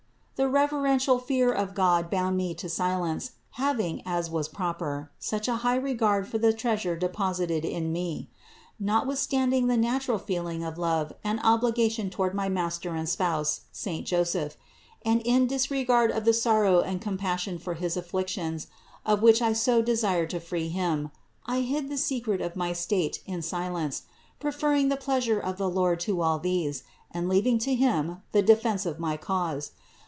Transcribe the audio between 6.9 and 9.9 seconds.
deposited in me. Notwithstanding the